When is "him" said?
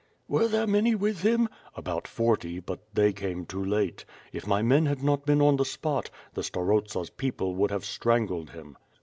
1.21-1.47, 8.49-8.77